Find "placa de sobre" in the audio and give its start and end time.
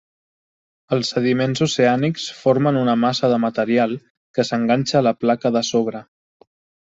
5.27-6.03